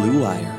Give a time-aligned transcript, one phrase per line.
[0.00, 0.54] Blue Wire.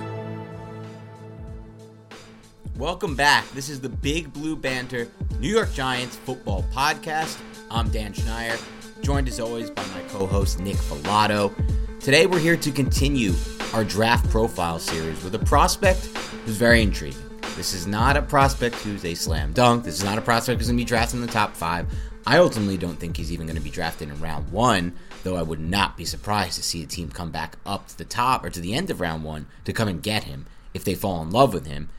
[2.76, 3.50] Welcome back.
[3.52, 5.08] This is the Big Blue Banter
[5.40, 7.40] New York Giants football podcast.
[7.72, 8.62] I'm Dan Schneier,
[9.02, 11.54] joined as always by my co host Nick Falato.
[12.02, 13.34] Today we're here to continue
[13.74, 16.08] our draft profile series with a prospect
[16.46, 17.24] who's very intriguing.
[17.56, 19.86] This is not a prospect who's a slam dunk.
[19.86, 21.88] This is not a prospect who's going to be drafted in the top five.
[22.28, 24.94] I ultimately don't think he's even going to be drafted in round one,
[25.24, 28.06] though I would not be surprised to see a team come back up to the
[28.06, 30.96] top or to the end of round one to come and get him if they
[30.96, 31.90] fall in love with him.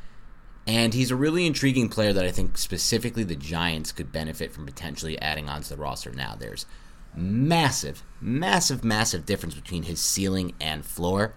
[0.66, 4.66] And he's a really intriguing player that I think specifically the Giants could benefit from
[4.66, 6.36] potentially adding onto the roster now.
[6.38, 6.66] There's
[7.14, 11.34] massive, massive, massive difference between his ceiling and floor.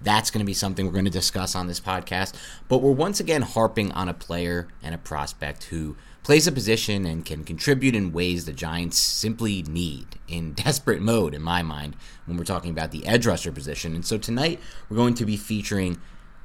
[0.00, 2.34] That's going to be something we're going to discuss on this podcast.
[2.68, 7.04] But we're once again harping on a player and a prospect who plays a position
[7.04, 11.96] and can contribute in ways the Giants simply need in desperate mode, in my mind,
[12.26, 13.94] when we're talking about the edge rusher position.
[13.94, 16.00] And so tonight we're going to be featuring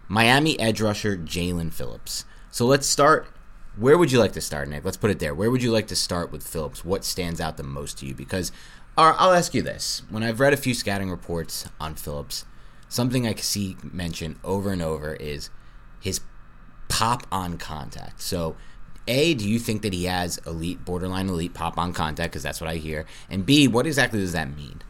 [0.07, 2.25] Miami edge rusher Jaelan Phillips.
[2.49, 3.27] So let's start.
[3.75, 4.83] Where would you like to start, Nick?
[4.83, 5.35] Let's put it there.
[5.35, 6.83] Where would you like to start with Phillips?
[6.83, 8.15] What stands out the most to you?
[8.15, 8.51] Because
[8.97, 10.01] I'll ask you this.
[10.09, 12.45] When I've read a few scouting reports on Phillips,
[12.89, 15.51] something I see mentioned over and over is
[15.99, 16.21] his
[16.88, 18.21] pop on contact.
[18.21, 18.55] So,
[19.07, 22.31] A, do you think that he has elite, borderline elite pop on contact?
[22.31, 23.06] Because that's what I hear.
[23.29, 24.81] And B, what exactly does that mean?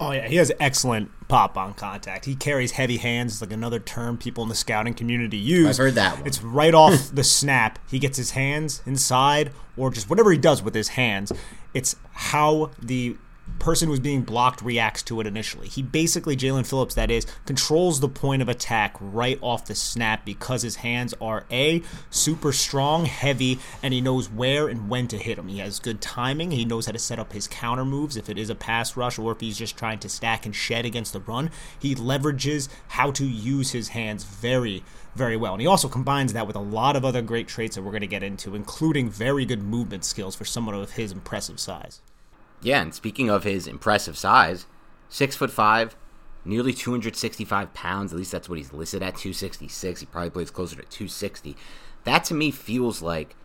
[0.00, 2.24] Oh yeah, he has excellent pop on contact.
[2.24, 5.70] He carries heavy hands, it's like another term people in the scouting community use.
[5.78, 6.26] I've heard that one.
[6.26, 7.78] It's right off the snap.
[7.90, 11.32] He gets his hands inside, or just whatever he does with his hands.
[11.74, 13.16] It's how the
[13.58, 15.68] person who's being blocked reacts to it initially.
[15.68, 20.24] He basically, Jaelan Phillips, that is, controls the point of attack right off the snap
[20.24, 25.18] because his hands are A, super strong, heavy, and he knows where and when to
[25.18, 25.48] hit him.
[25.48, 26.50] He has good timing.
[26.50, 29.18] He knows how to set up his counter moves if it is a pass rush
[29.18, 31.50] or if he's just trying to stack and shed against the run.
[31.78, 34.82] He leverages how to use his hands very,
[35.14, 35.54] very well.
[35.54, 38.00] And he also combines that with a lot of other great traits that we're going
[38.00, 42.00] to get into, including very good movement skills for someone of his impressive size.
[42.60, 44.66] Yeah, and speaking of his impressive size,
[45.08, 45.96] six foot five,
[46.44, 48.12] nearly 265 pounds.
[48.12, 50.00] At least that's what he's listed at 266.
[50.00, 51.56] He probably plays closer to 260.
[52.04, 53.36] That to me feels like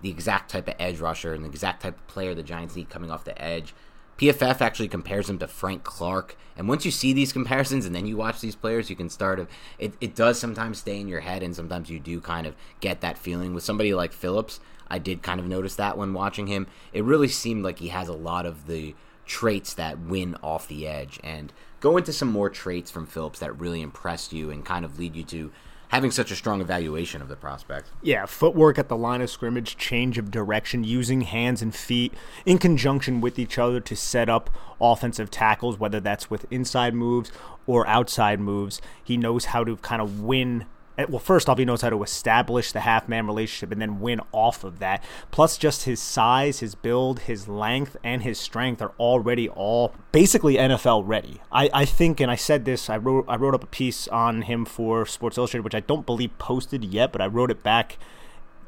[0.00, 2.90] the exact type of edge rusher and the exact type of player the Giants need
[2.90, 3.74] coming off the edge.
[4.18, 6.36] PFF actually compares him to Frank Clark.
[6.56, 9.48] And once you see these comparisons and then you watch these players, you can start
[9.78, 13.00] it, it does sometimes stay in your head and sometimes you do kind of get
[13.00, 14.60] that feeling with somebody like Phillips.
[14.92, 16.66] I did kind of notice that when watching him.
[16.92, 18.94] It really seemed like he has a lot of the
[19.24, 21.18] traits that win off the edge.
[21.24, 21.50] And
[21.80, 25.16] go into some more traits from Phillips that really impressed you and kind of lead
[25.16, 25.50] you to
[25.88, 27.90] having such a strong evaluation of the prospect.
[28.02, 32.12] Yeah, footwork at the line of scrimmage, change of direction, using hands and feet
[32.44, 37.32] in conjunction with each other to set up offensive tackles, whether that's with inside moves
[37.66, 38.80] or outside moves.
[39.02, 40.66] He knows how to kind of win
[40.98, 44.00] Eh, well, first off, he knows how to establish the half man relationship and then
[44.00, 45.02] win off of that.
[45.30, 50.56] Plus, just his size, his build, his length, and his strength are already all basically
[50.56, 51.40] NFL ready.
[51.50, 54.42] I, I think, and I said this, I wrote I wrote up a piece on
[54.42, 57.96] him for Sports Illustrated, which I don't believe posted yet, but I wrote it back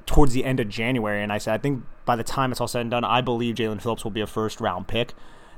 [0.06, 2.68] towards the end of January, and I said I think by the time it's all
[2.68, 5.12] said and done, I believe Jaelan Phillips will be a first round pick.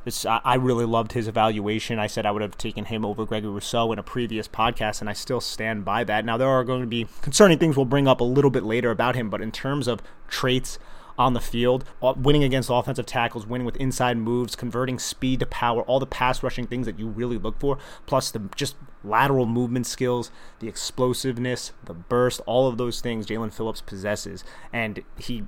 [0.06, 1.98] This, I really loved his evaluation.
[1.98, 5.10] I said I would have taken him over Gregory Rousseau in a previous podcast, and
[5.10, 6.24] I still stand by that.
[6.24, 8.92] Now, there are going to be concerning things we'll bring up a little bit later
[8.92, 10.78] about him, but in terms of traits
[11.18, 15.46] on the field, uh, winning against offensive tackles, winning with inside moves, converting speed to
[15.46, 17.76] power, all the pass rushing things that you really look for,
[18.06, 20.30] plus the just lateral movement skills,
[20.60, 24.44] the explosiveness, the burst, all of those things Jaelan Phillips possesses.
[24.72, 25.42] And he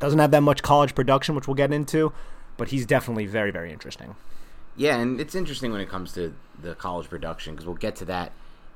[0.00, 2.12] doesn't have that much college production, which we'll get into,
[2.62, 4.14] but he's definitely very, very interesting.
[4.76, 8.04] Yeah, and it's interesting when it comes to the college production because we'll get to
[8.04, 8.30] that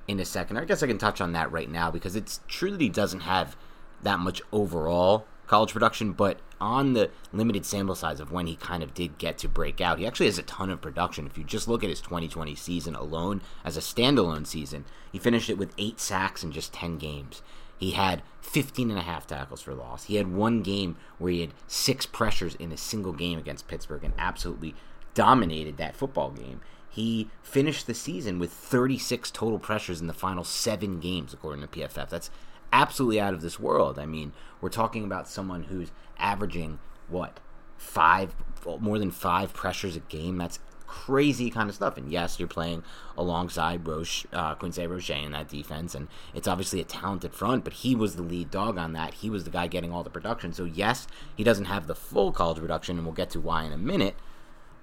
[0.08, 0.56] in a second.
[0.56, 3.56] I guess I can touch on that right now because it's truly doesn't have
[4.02, 8.82] that much overall college production, but on the limited sample size of when he kind
[8.82, 11.24] of did get to break out, he actually has a ton of production.
[11.24, 15.48] If you just look at his 2020 season alone as a standalone season, he finished
[15.48, 17.40] it with eight sacks in just 10 games.
[17.78, 20.04] He had 15 and a half tackles for loss.
[20.04, 24.04] He had one game where he had six pressures in a single game against Pittsburgh
[24.04, 24.74] and absolutely
[25.14, 26.60] dominated that football game.
[26.88, 31.68] He finished the season with 36 total pressures in the final seven games, according to
[31.68, 32.08] PFF.
[32.08, 32.30] That's
[32.72, 33.98] absolutely out of this world.
[33.98, 36.78] I mean, we're talking about someone who's averaging
[37.08, 37.40] what
[37.76, 38.34] five,
[38.80, 40.38] more than five pressures a game.
[40.38, 41.96] That's crazy kind of stuff.
[41.96, 42.82] And yes, you're playing
[43.16, 47.72] alongside Roche, uh, Quincy Roche in that defense, and it's obviously a talented front, but
[47.72, 49.14] he was the lead dog on that.
[49.14, 50.52] He was the guy getting all the production.
[50.52, 51.06] So yes,
[51.36, 54.16] he doesn't have the full college production, and we'll get to why in a minute.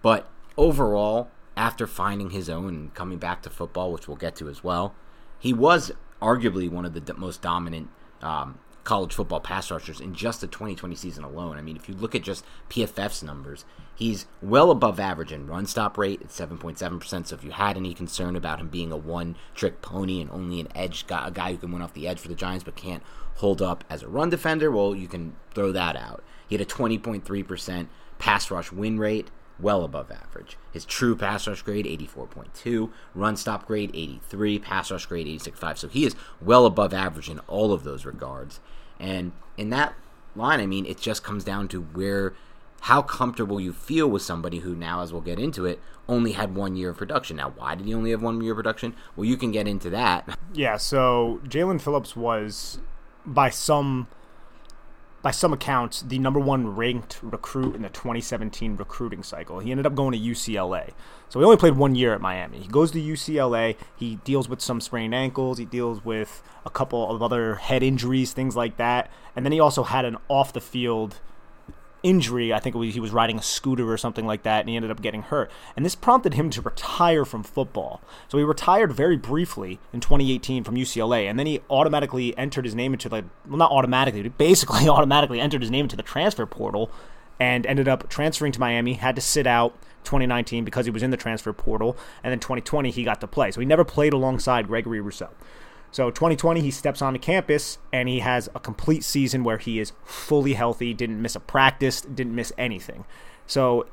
[0.01, 4.49] But overall, after finding his own and coming back to football, which we'll get to
[4.49, 4.95] as well,
[5.39, 5.91] he was
[6.21, 7.89] arguably one of the most dominant
[8.21, 11.57] um, college football pass rushers in just the 2020 season alone.
[11.57, 13.65] I mean, if you look at just PFF's numbers,
[13.95, 17.27] he's well above average in run stop rate at 7.7%.
[17.27, 20.59] So if you had any concern about him being a one trick pony and only
[20.59, 22.75] an edge guy, a guy who can win off the edge for the Giants but
[22.75, 23.03] can't
[23.35, 26.23] hold up as a run defender, well, you can throw that out.
[26.47, 27.87] He had a 20.3%
[28.19, 30.57] pass rush win rate well above average.
[30.71, 35.77] His true pass rush grade, 84.2, run stop grade, 83, pass rush grade, 86.5.
[35.77, 38.59] So he is well above average in all of those regards.
[38.99, 39.93] And in that
[40.35, 42.33] line, I mean, it just comes down to where,
[42.81, 46.55] how comfortable you feel with somebody who now, as we'll get into it, only had
[46.55, 47.37] one year of production.
[47.37, 48.95] Now, why did he only have one year of production?
[49.15, 50.37] Well, you can get into that.
[50.53, 52.79] Yeah, so Jaelan Phillips was,
[53.25, 54.07] by some
[55.23, 59.59] by some accounts, the number one ranked recruit in the 2017 recruiting cycle.
[59.59, 60.91] He ended up going to UCLA.
[61.29, 62.59] So he only played one year at Miami.
[62.59, 63.77] He goes to UCLA.
[63.95, 65.57] He deals with some sprained ankles.
[65.57, 69.09] He deals with a couple of other head injuries, things like that.
[69.33, 71.21] And then he also had an off the field
[72.03, 72.53] injury.
[72.53, 74.91] I think was, he was riding a scooter or something like that, and he ended
[74.91, 75.49] up getting hurt.
[75.75, 78.01] And this prompted him to retire from football.
[78.27, 82.75] So he retired very briefly in 2018 from UCLA, and then he automatically entered his
[82.75, 86.45] name into the well, not automatically, but basically automatically entered his name into the transfer
[86.45, 86.91] portal,
[87.39, 88.93] and ended up transferring to Miami.
[88.93, 92.91] Had to sit out 2019 because he was in the transfer portal, and then 2020
[92.91, 93.51] he got to play.
[93.51, 95.29] So he never played alongside Gregory Rousseau.
[95.93, 99.93] So 2020, he steps onto campus and he has a complete season where he is
[100.03, 103.05] fully healthy, didn't miss a practice, didn't miss anything.
[103.45, 103.85] So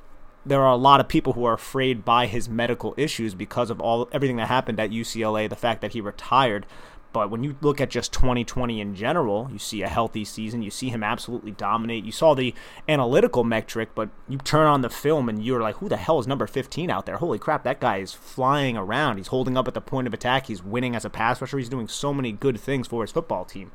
[0.46, 3.82] there are a lot of people who are afraid by his medical issues because of
[3.82, 6.64] all everything that happened at UCLA, the fact that he retired.
[7.12, 10.62] But when you look at just 2020 in general, you see a healthy season.
[10.62, 12.04] You see him absolutely dominate.
[12.04, 12.54] You saw the
[12.88, 16.26] analytical metric, but you turn on the film and you're like, who the hell is
[16.26, 17.16] number 15 out there?
[17.16, 19.16] Holy crap, that guy is flying around.
[19.16, 20.46] He's holding up at the point of attack.
[20.46, 21.58] He's winning as a pass rusher.
[21.58, 23.72] He's doing so many good things for his football team.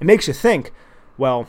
[0.00, 0.72] It makes you think,
[1.16, 1.48] well,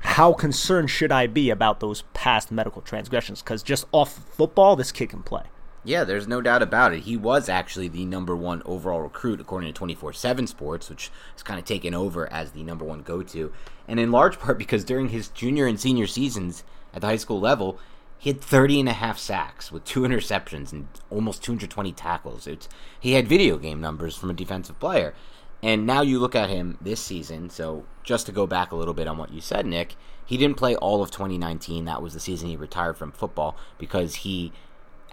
[0.00, 3.42] how concerned should I be about those past medical transgressions?
[3.42, 5.42] Because just off football, this kid can play.
[5.86, 7.04] Yeah, there's no doubt about it.
[7.04, 11.44] He was actually the number one overall recruit according to 24 7 Sports, which has
[11.44, 13.52] kind of taken over as the number one go to.
[13.86, 17.38] And in large part because during his junior and senior seasons at the high school
[17.38, 17.78] level,
[18.18, 22.48] he had 30 and a half sacks with two interceptions and almost 220 tackles.
[22.48, 25.14] It's, he had video game numbers from a defensive player.
[25.62, 27.48] And now you look at him this season.
[27.48, 30.56] So just to go back a little bit on what you said, Nick, he didn't
[30.56, 31.84] play all of 2019.
[31.84, 34.52] That was the season he retired from football because he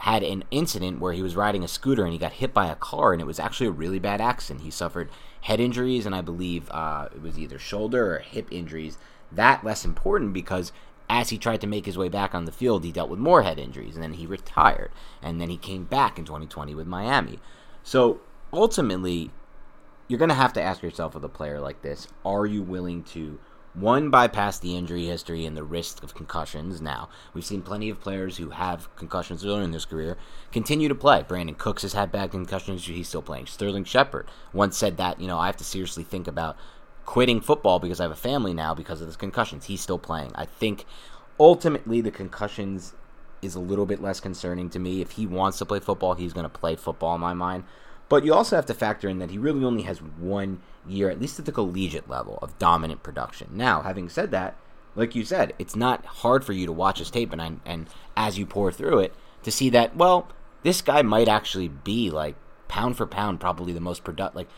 [0.04, 2.76] had an incident where he was riding a scooter and he got hit by a
[2.76, 4.66] car, and it was actually a really bad accident.
[4.66, 8.98] He suffered head injuries, and I believe uh, it was either shoulder or hip injuries.
[9.32, 10.74] That less important because
[11.10, 13.44] as he tried to make his way back on the field, he dealt with more
[13.44, 14.92] head injuries, and then he retired,
[15.22, 17.40] and then he came back in 2020 with Miami.
[17.82, 18.20] So
[18.52, 19.32] ultimately,
[20.10, 23.04] you're going to have to ask yourself with a player like this, are you willing
[23.04, 23.40] to
[23.74, 26.82] one bypass the injury history and the risk of concussions.
[26.82, 30.18] Now we've seen plenty of players who have concussions early in their career
[30.52, 31.24] continue to play.
[31.28, 33.48] Brandin Cooks has had bad concussions; he's still playing.
[33.48, 36.58] Sterling Shepard once said that you know I have to seriously think about
[37.06, 39.66] quitting football because I have a family now because of the concussions.
[39.66, 40.32] He's still playing.
[40.36, 40.86] I think
[41.40, 42.94] ultimately the concussions
[43.42, 45.02] is a little bit less concerning to me.
[45.02, 47.66] If he wants to play football, he's going to play football in my mind.
[48.14, 51.20] But you also have to factor in that he really only has one year, at
[51.20, 53.50] least at the collegiate level, of dominant production.
[53.54, 54.56] Now, having said that,
[54.94, 58.38] like you said, it's not hard for you to watch his tape and and as
[58.38, 60.28] you pour through it to see that well,
[60.62, 62.36] this guy might actually be like
[62.68, 64.36] pound for pound probably the most productive.
[64.36, 64.50] Like,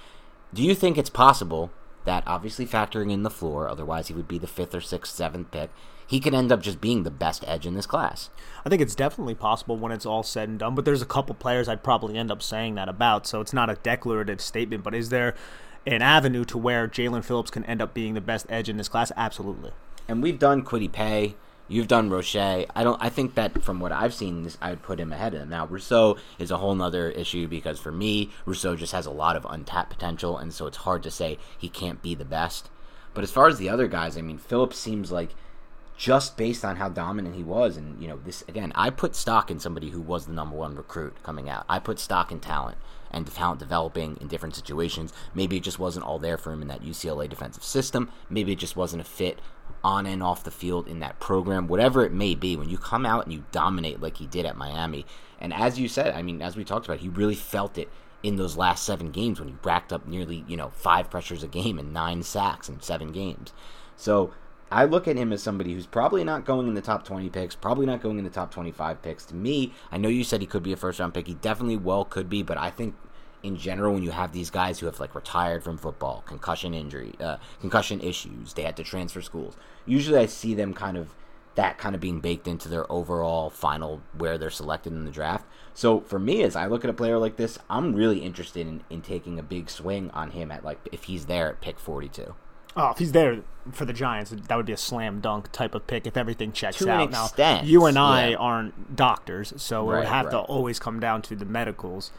[0.53, 1.71] do you think it's possible
[2.03, 5.51] that obviously factoring in the floor, otherwise he would be the fifth or sixth, seventh
[5.51, 5.69] pick?
[6.07, 8.29] He could end up just being the best edge in this class.
[8.63, 11.33] I think it's definitely possible when it's all said and done, but there's a couple
[11.35, 14.83] players I'd probably end up saying that about, so it's not a declarative statement.
[14.83, 15.33] But is there
[15.87, 18.87] an avenue to where Jaelan Phillips can end up being the best edge in this
[18.87, 19.11] class?
[19.17, 19.71] Absolutely.
[20.07, 21.35] And we've done Kwity Paye.
[21.67, 22.35] You've done Roche.
[22.35, 23.01] I don't.
[23.01, 25.49] I think that from what I've seen, this I would put him ahead of him.
[25.49, 29.35] Now Rousseau is a whole nother issue because for me, Rousseau just has a lot
[29.35, 32.69] of untapped potential, and so it's hard to say he can't be the best.
[33.15, 35.33] But as far as the other guys, I mean, Phillips seems like
[35.97, 37.77] just based on how dominant he was.
[37.77, 40.75] And, you know, this, again, I put stock in somebody who was the number one
[40.75, 41.65] recruit coming out.
[41.69, 42.77] I put stock in talent
[43.11, 45.13] and the talent developing in different situations.
[45.33, 48.11] Maybe it just wasn't all there for him in that UCLA defensive system.
[48.29, 49.39] Maybe it just wasn't a fit
[49.83, 51.67] on and off the field in that program.
[51.67, 54.57] Whatever it may be, when you come out and you dominate like he did at
[54.57, 55.05] Miami,
[55.39, 57.89] and as you said, I mean, as we talked about, he really felt it
[58.23, 61.47] in those last seven games when he racked up nearly, you know, five pressures a
[61.47, 63.53] game and nine sacks in seven games.
[63.95, 64.33] So
[64.71, 67.55] I look at him as somebody who's probably not going in the top 20 picks,
[67.55, 69.25] probably not going in the top 25 picks.
[69.25, 71.27] To me, I know you said he could be a first round pick.
[71.27, 72.95] He definitely well could be, but I think
[73.43, 77.13] in general, when you have these guys who have like retired from football, concussion injury,
[77.19, 79.55] uh, concussion issues, they had to transfer schools.
[79.85, 81.13] Usually, I see them kind of
[81.53, 85.45] that kind of being baked into their overall final where they're selected in the draft.
[85.73, 88.83] So for me, as I look at a player like this, I'm really interested in,
[88.89, 92.35] in taking a big swing on him at like if he's there at pick 42.
[92.75, 93.39] Oh, if he's there
[93.71, 96.77] for the Giants, that would be a slam dunk type of pick if everything checks
[96.77, 97.09] to out.
[97.09, 98.37] Extent, now, you and I yeah.
[98.37, 100.31] aren't doctors, so right, it would have right.
[100.31, 102.11] to always come down to the medicals.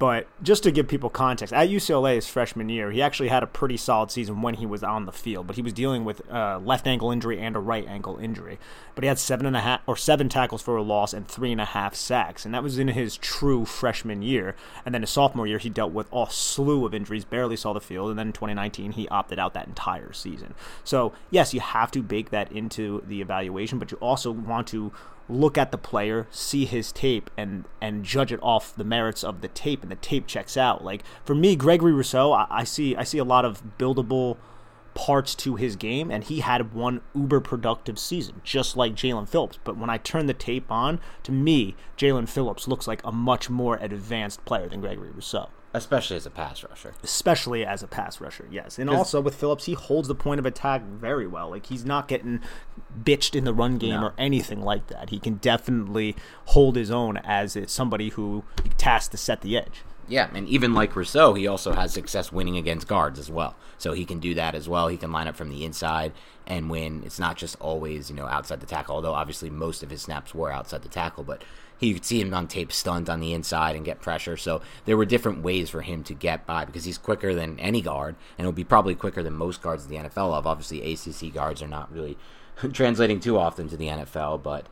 [0.00, 3.46] But just to give people context, at UCLA his freshman year, he actually had a
[3.46, 5.46] pretty solid season when he was on the field.
[5.46, 8.58] But he was dealing with a left ankle injury and a right ankle injury.
[8.94, 11.52] But he had seven and a half or seven tackles for a loss and three
[11.52, 14.56] and a half sacks, and that was in his true freshman year.
[14.86, 17.80] And then his sophomore year, he dealt with a slew of injuries, barely saw the
[17.82, 18.08] field.
[18.08, 20.54] And then in 2019, he opted out that entire season.
[20.82, 24.92] So yes, you have to bake that into the evaluation, but you also want to
[25.30, 29.40] look at the player, see his tape, and and judge it off the merits of
[29.40, 30.84] the tape, and the tape checks out.
[30.84, 34.36] Like for me, Gregory Rousseau, I, I see I see a lot of buildable
[34.94, 39.58] parts to his game, and he had one uber productive season, just like Jaelan Phillips.
[39.62, 43.48] But when I turn the tape on, to me, Jaelan Phillips looks like a much
[43.48, 45.48] more advanced player than Gregory Rousseau.
[45.72, 46.94] Especially as a pass rusher.
[47.02, 48.76] Especially as a pass rusher, yes.
[48.78, 51.50] And also with Phillips, he holds the point of attack very well.
[51.50, 52.40] Like he's not getting
[53.04, 54.06] bitched in the run game No.
[54.06, 55.10] or anything like that.
[55.10, 58.42] He can definitely hold his own as somebody who
[58.78, 59.82] tasked to set the edge.
[60.08, 63.54] Yeah, and even like Rousseau, he also has success winning against guards as well.
[63.78, 64.88] So he can do that as well.
[64.88, 66.10] He can line up from the inside
[66.48, 67.04] and win.
[67.06, 70.34] It's not just always, you know, outside the tackle, although obviously most of his snaps
[70.34, 71.44] were outside the tackle, but
[71.80, 74.36] he could see him on tape stunt on the inside and get pressure.
[74.36, 77.80] So there were different ways for him to get by because he's quicker than any
[77.80, 80.46] guard, and he'll be probably quicker than most guards in the NFL of.
[80.46, 82.18] Obviously, ACC guards are not really
[82.74, 84.66] translating too often to the NFL, but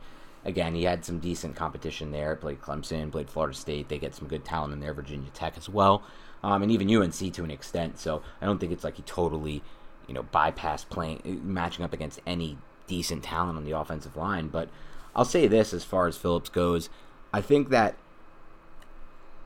[0.45, 2.35] again, he had some decent competition there.
[2.35, 3.89] Played Clemson, played Florida State.
[3.89, 4.93] They get some good talent in there.
[4.93, 6.03] Virginia Tech as well,
[6.43, 7.97] um, and even UNC to an extent.
[7.97, 9.63] So I don't think it's like he totally,
[10.07, 14.49] you know, bypassed playing matching up against any decent talent on the offensive line.
[14.49, 14.69] But
[15.15, 16.89] I'll say this as far as Phillips goes,
[17.33, 17.95] I think that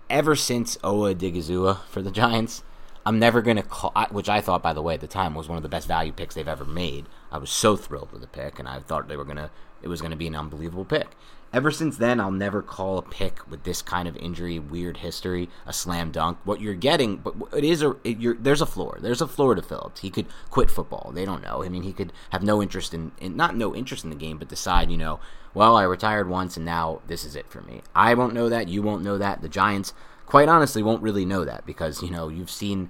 [0.09, 2.63] ever since Owa Odighizuwa for the Giants,
[3.05, 5.49] I'm never going to call, which I thought, by the way, at the time was
[5.49, 7.05] one of the best value picks they've ever made.
[7.31, 9.49] I was so thrilled with the pick, and I thought they were going to,
[9.81, 11.07] it was going to be an unbelievable pick.
[11.53, 15.51] Ever since then, I'll never call a pick with this kind of injury, weird history,
[15.67, 16.39] a slam dunk.
[16.45, 18.97] What you're getting, but it is a, it, there's a floor.
[18.99, 20.01] There's a floor to Phillips.
[20.01, 21.11] He could quit football.
[21.13, 21.63] They don't know.
[21.63, 24.39] I mean, he could have no interest in, in, not no interest in the game,
[24.39, 25.19] but decide, you know,
[25.53, 27.81] well, I retired once, and now this is it for me.
[27.93, 28.67] I won't know that.
[28.67, 29.43] You won't know that.
[29.43, 29.93] The Giants,
[30.25, 32.89] quite honestly, won't really know that because you know you've seen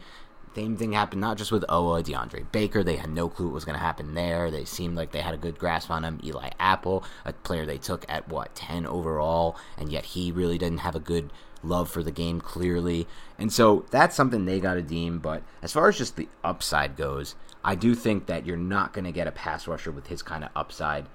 [0.56, 2.84] Same thing happened not just with Owa, DeAndre Baker.
[2.84, 4.52] They had no clue what was going to happen there.
[4.52, 6.20] They seemed like they had a good grasp on him.
[6.24, 10.80] Eli Apple, a player they took at what ten overall, and yet he really didn't
[10.80, 11.32] have a good
[11.64, 13.08] love for the game clearly.
[13.40, 15.18] And so that's something they got to deem.
[15.20, 17.34] But as far as just the upside goes,
[17.64, 20.44] I do think that you're not going to get a pass rusher with his kind
[20.44, 21.08] of upside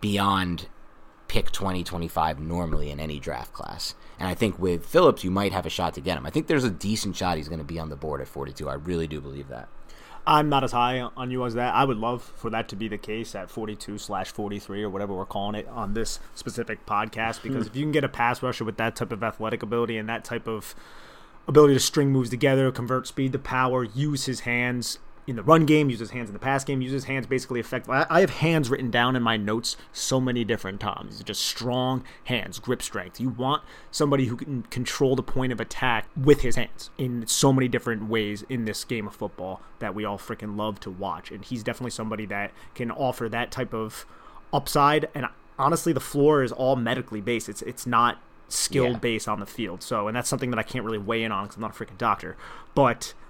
[0.00, 0.66] beyond
[1.28, 3.94] pick 2025 normally in any draft class.
[4.18, 6.26] And I think with Phillips, you might have a shot to get him.
[6.26, 8.68] I think there's a decent shot he's going to be on the board at 42.
[8.68, 9.68] I really do believe that.
[10.26, 11.74] I'm not as high on you as that.
[11.74, 15.14] I would love for that to be the case at 42 slash 43 or whatever
[15.14, 17.70] we're calling it on this specific podcast because hmm.
[17.70, 20.24] if you can get a pass rusher with that type of athletic ability and that
[20.24, 20.74] type of
[21.46, 25.66] ability to string moves together, convert speed to power, use his hands in the run
[25.66, 27.90] game, uses hands in the pass game, uses hands basically effective.
[27.90, 31.22] I have hands written down in my notes so many different times.
[31.24, 33.20] Just strong hands, grip strength.
[33.20, 37.52] You want somebody who can control the point of attack with his hands in so
[37.52, 41.30] many different ways in this game of football that we all freaking love to watch.
[41.32, 44.06] And he's definitely somebody that can offer that type of
[44.52, 45.08] upside.
[45.14, 45.26] And
[45.58, 47.48] honestly, the floor is all medically based.
[47.48, 48.18] It's it's not
[48.48, 48.98] skilled Yeah.
[48.98, 49.82] based on the field.
[49.82, 51.84] So, and that's something that I can't really weigh in on because I'm not a
[51.84, 52.36] freaking doctor.
[52.76, 53.12] But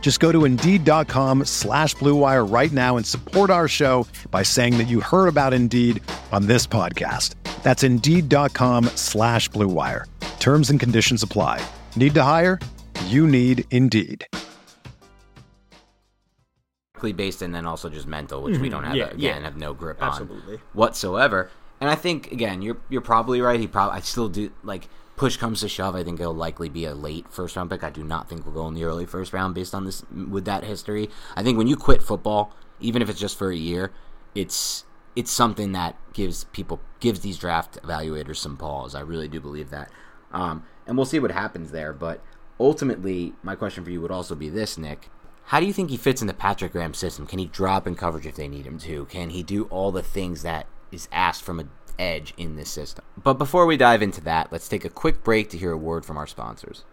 [0.00, 4.78] Just go to Indeed.com slash Blue Wire right now and support our show by saying
[4.78, 6.00] that you heard about Indeed
[6.30, 7.34] on this podcast.
[7.64, 10.06] That's Indeed.com slash Blue Wire.
[10.38, 11.60] Terms and conditions apply.
[11.96, 12.60] Need to hire?
[13.06, 14.24] You need Indeed.
[17.16, 18.98] based and then also just mental, which we don't have Mm-hmm.
[19.18, 19.44] Yeah, again yeah.
[19.44, 20.54] have no grip Absolutely.
[20.54, 21.50] on whatsoever.
[21.80, 23.58] And I think again, you're you're probably right.
[23.58, 25.94] He probably I still do like push comes to shove.
[25.94, 27.82] I think it'll likely be a late first round pick.
[27.82, 30.44] I do not think we'll go in the early first round based on this with
[30.44, 31.10] that history.
[31.34, 33.92] I think when you quit football, even if it's just for a year,
[34.34, 38.94] it's it's something that gives people gives these draft evaluators some pause.
[38.94, 39.90] I really do believe that.
[40.32, 41.92] Um, and we'll see what happens there.
[41.92, 42.22] But
[42.60, 45.10] ultimately, my question for you would also be this, Nick.
[45.44, 47.26] How do you think he fits in the Patrick Graham system?
[47.26, 49.06] Can he drop in coverage if they need him to?
[49.06, 53.04] Can he do all the things that is asked from an edge in this system?
[53.16, 56.04] But before we dive into that, let's take a quick break to hear a word
[56.04, 56.84] from our sponsors.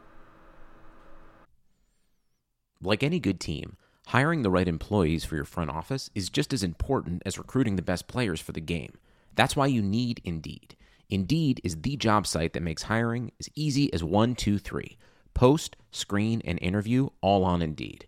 [2.82, 6.63] Like any good team, hiring the right employees for your front office is just as
[6.63, 8.98] important as recruiting the best players for the game.
[9.36, 10.76] That's why you need Indeed.
[11.10, 14.98] Indeed is the job site that makes hiring as easy as one, two, three.
[15.34, 18.08] Post, screen, and interview all on Indeed.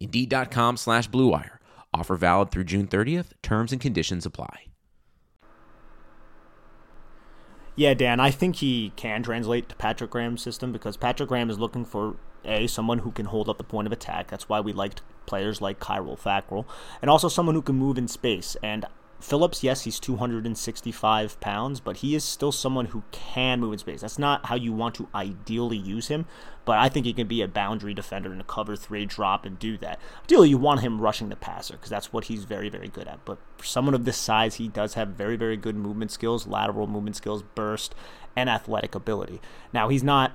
[0.00, 1.58] Indeed.com slash BlueWire.
[1.92, 3.32] Offer valid through June 30th.
[3.42, 4.66] Terms and conditions apply.
[7.76, 11.58] Yeah, Dan, I think he can translate to Patrick Graham's system because Patrick Graham is
[11.58, 14.28] looking for a someone who can hold up the point of attack.
[14.28, 16.66] That's why we liked players like Kyler Fackrell,
[17.00, 18.56] and also someone who can move in space.
[18.62, 18.84] And
[19.20, 24.00] Phillips, yes, he's 265 pounds, but he is still someone who can move in space.
[24.00, 26.26] That's not how you want to ideally use him,
[26.64, 29.58] but I think he can be a boundary defender in a cover three drop and
[29.58, 30.00] do that.
[30.24, 33.24] Ideally, you want him rushing the passer because that's what he's very, very good at.
[33.24, 36.86] But for someone of this size, he does have very, very good movement skills, lateral
[36.86, 37.94] movement skills, burst,
[38.34, 39.40] and athletic ability.
[39.72, 40.32] Now, he's not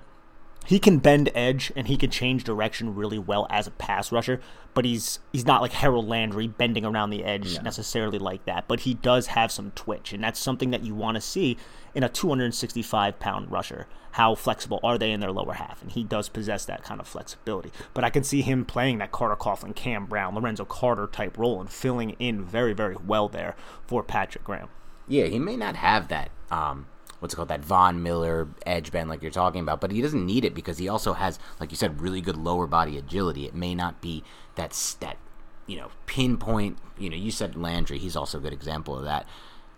[0.65, 4.41] he can bend edge and he can change direction really well as a pass rusher,
[4.73, 7.62] but he's he's not like Harold Landry bending around the edge yeah.
[7.62, 8.67] necessarily like that.
[8.67, 11.58] But he does have some twitch, and that's something that you want to see
[11.93, 13.88] in a 265 pound rusher.
[14.12, 15.82] How flexible are they in their lower half?
[15.82, 17.71] And he does possess that kind of flexibility.
[17.93, 21.60] But I can see him playing that Carter Coughlin, Cam Brown, Lorenzo Carter type role
[21.60, 24.69] and filling in very, very well there for Patrick Graham.
[25.08, 26.88] Yeah, he may not have that um,
[27.25, 30.23] what's it called that Von Miller edge bend like you're talking about, but he doesn't
[30.23, 33.47] need it because he also has, like you said, really good lower body agility.
[33.47, 35.17] It may not be that that
[35.65, 36.77] you know pinpoint.
[36.99, 39.25] You know, you said Landry, he's also a good example of that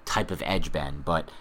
[0.03, 1.31] type of edge bend, but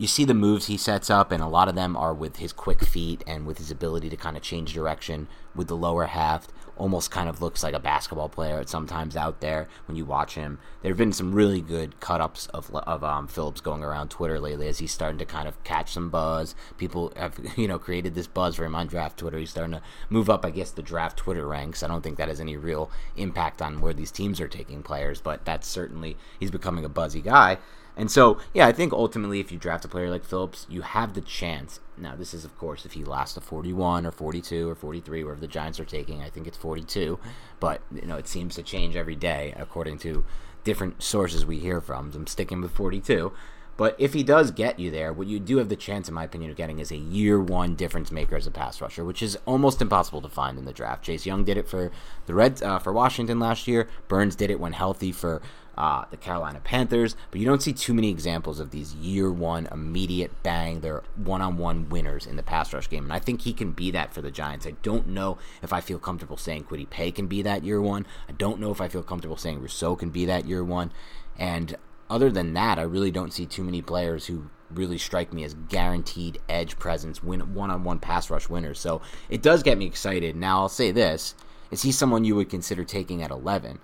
[0.00, 2.54] you see the moves he sets up, and a lot of them are with his
[2.54, 6.48] quick feet and with his ability to kind of change direction with the lower half.
[6.78, 10.58] Almost kind of looks like a basketball player sometimes out there when you watch him.
[10.80, 14.40] There have been some really good cut ups of, of um, Phillips going around Twitter
[14.40, 16.54] lately as he's starting to kind of catch some buzz.
[16.78, 19.36] People have, you know, created this buzz for him on draft Twitter.
[19.36, 21.82] He's starting to move up, I guess, the draft Twitter ranks.
[21.82, 25.20] I don't think that has any real impact on where these teams are taking players,
[25.20, 27.58] but that's certainly, he's becoming a buzzy guy.
[28.00, 31.12] And so, yeah, I think ultimately, if you draft a player like Phillips, you have
[31.12, 31.80] the chance.
[31.98, 35.38] Now, this is, of course, if he lasts to 41 or 42 or 43, wherever
[35.38, 36.22] the Giants are taking.
[36.22, 37.18] I think it's 42,
[37.60, 40.24] but you know, it seems to change every day according to
[40.64, 42.10] different sources we hear from.
[42.14, 43.34] I'm sticking with 42.
[43.76, 46.24] But if he does get you there, what you do have the chance, in my
[46.24, 49.38] opinion, of getting is a year one difference maker as a pass rusher, which is
[49.46, 51.02] almost impossible to find in the draft.
[51.02, 51.90] Chase Young did it for
[52.26, 53.88] the Reds uh, for Washington last year.
[54.06, 55.40] Burns did it when healthy for
[55.80, 59.66] uh, the Carolina Panthers, but you don't see too many examples of these year one
[59.72, 60.80] immediate bang.
[60.80, 63.72] They're one on one winners in the pass rush game, and I think he can
[63.72, 64.66] be that for the Giants.
[64.66, 68.06] I don't know if I feel comfortable saying Kwity Paye can be that year one.
[68.28, 70.92] I don't know if I feel comfortable saying Rousseau can be that year one.
[71.38, 71.74] And
[72.10, 75.54] other than that, I really don't see too many players who really strike me as
[75.70, 78.78] guaranteed edge presence, win one on one pass rush winners.
[78.78, 80.36] So it does get me excited.
[80.36, 81.34] Now I'll say this:
[81.70, 83.78] is he someone you would consider taking at eleven?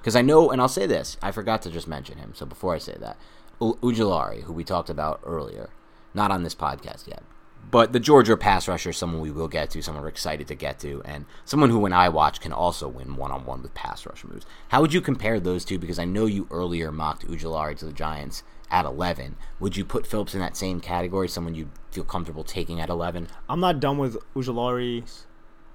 [0.00, 2.32] Because I know, and I'll say this, I forgot to just mention him.
[2.34, 3.16] So before I say that,
[3.60, 5.70] U- Ojulari, who we talked about earlier,
[6.14, 7.22] not on this podcast yet,
[7.70, 10.78] but the Georgia pass rusher, someone we will get to, someone we're excited to get
[10.80, 14.06] to, and someone who, when I watch, can also win one on one with pass
[14.06, 14.46] rush moves.
[14.68, 15.78] How would you compare those two?
[15.78, 19.36] Because I know you earlier mocked Ojulari to the Giants at 11.
[19.60, 23.28] Would you put Phillips in that same category, someone you feel comfortable taking at 11?
[23.48, 25.26] I'm not done with Ojulari's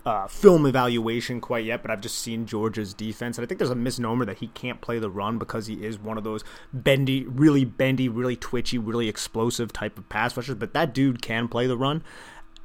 [0.06, 3.70] uh, film evaluation quite yet, but I've just seen Georgia's defense, and I think there's
[3.70, 7.26] a misnomer that he can't play the run because he is one of those bendy,
[7.26, 10.56] really bendy, really twitchy, really explosive type of pass rushers.
[10.56, 12.04] But that dude can play the run.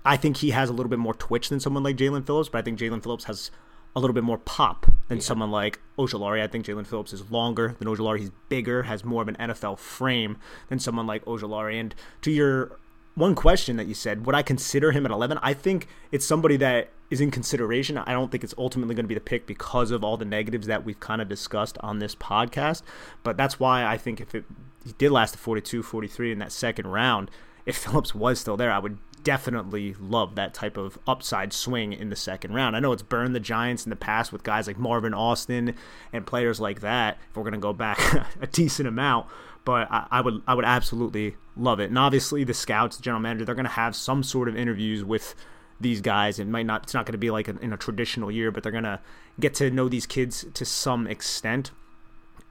[0.04, 2.58] I think he has a little bit more twitch than someone like Jaelan Phillips, but
[2.58, 3.50] I think Jaelan Phillips has
[3.94, 5.24] a little bit more pop than yeah.
[5.24, 6.42] someone like Ojulari.
[6.42, 8.20] I think Jaelan Phillips is longer than Ojulari.
[8.20, 11.80] He's bigger, has more of an NFL frame than someone like Ojulari.
[11.80, 12.78] And to your
[13.18, 15.38] one question that you said, would I consider him at 11?
[15.42, 17.98] I think it's somebody that is in consideration.
[17.98, 20.66] I don't think it's ultimately going to be the pick because of all the negatives
[20.66, 22.82] that we've kind of discussed on this podcast.
[23.22, 24.44] But that's why I think if it
[24.84, 27.30] he did last to 42, 43 in that second round,
[27.66, 32.08] if Phillips was still there, I would definitely love that type of upside swing in
[32.08, 32.76] the second round.
[32.76, 35.74] I know it's burned the Giants in the past with guys like Marvin Austin
[36.12, 37.18] and players like that.
[37.28, 37.98] If we're going to go back
[38.40, 39.26] a decent amount,
[39.68, 41.90] but I, I, would I would absolutely love it.
[41.90, 45.04] And obviously, the scouts, the general manager, they're going to have some sort of interviews
[45.04, 45.34] with
[45.78, 46.38] these guys.
[46.38, 48.72] It might not it's not going to be like in a traditional year, but they're
[48.72, 48.98] going to
[49.38, 51.70] get to know these kids to some extent.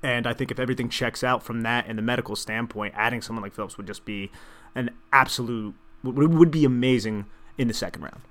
[0.03, 3.41] And I think if everything checks out from that and the medical standpoint, adding someone
[3.41, 4.29] like Phillips would just be
[4.75, 7.25] an absolute would, would be amazing
[7.57, 8.21] in the second round.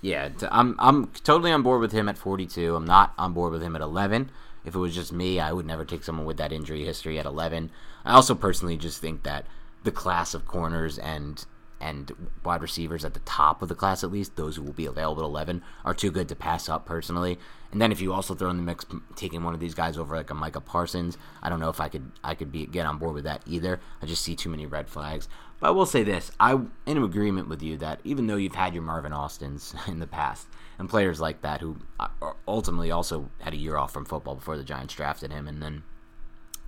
[0.00, 2.74] Yeah, I'm I'm totally on board with him at 42.
[2.74, 4.32] I'm not on board with him at 11.
[4.64, 7.26] If it was just me, I would never take someone with that injury history at
[7.26, 7.70] 11.
[8.04, 9.46] I also personally just think that
[9.84, 11.44] the class of corners and
[11.80, 12.12] and
[12.44, 15.24] wide receivers at the top of the class, at least those who will be available
[15.24, 17.40] at 11, are too good to pass up personally.
[17.72, 20.14] And then if you also throw in the mix taking one of these guys over
[20.14, 22.98] like a Micah Parsons, I don't know if I could I could be get on
[22.98, 23.80] board with that either.
[24.00, 25.28] I just see too many red flags.
[25.58, 28.74] But I will say this: I'm in agreement with you that even though you've had
[28.74, 30.46] your Marvin Austins in the past
[30.78, 32.08] and players like that who uh,
[32.46, 35.82] ultimately also had a year off from football before the Giants drafted him, and then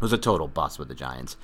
[0.01, 1.37] was a total bust with the Giants.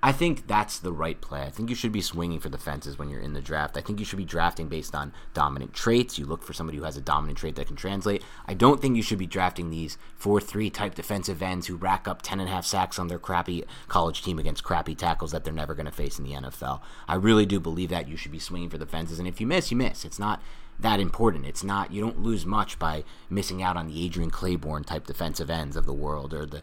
[0.00, 1.42] I think that's the right play.
[1.42, 3.76] I think you should be swinging for the fences when you're in the draft.
[3.76, 6.18] I think you should be drafting based on dominant traits.
[6.18, 8.22] You look for somebody who has a dominant trait that can translate.
[8.46, 12.06] I don't think you should be drafting these 4 3 type defensive ends who rack
[12.06, 15.86] up 10.5 sacks on their crappy college team against crappy tackles that they're never going
[15.86, 16.80] to face in the NFL.
[17.08, 19.18] I really do believe that you should be swinging for the fences.
[19.18, 20.04] And if you miss, you miss.
[20.04, 20.40] It's not
[20.80, 21.46] that important.
[21.46, 25.50] It's not you don't lose much by missing out on the Adrian Clayborn type defensive
[25.50, 26.62] ends of the world or the